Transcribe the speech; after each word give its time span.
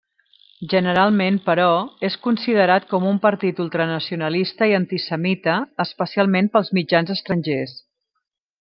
Generalment 0.69 1.35
però, 1.49 1.67
és 2.09 2.15
considerat 2.23 2.87
com 2.93 3.05
un 3.09 3.19
partit 3.27 3.61
ultranacionalista 3.65 4.71
i 4.71 4.75
antisemita, 4.79 5.59
especialment 5.87 6.51
pels 6.57 6.73
mitjans 6.81 7.17
estrangers. 7.19 7.79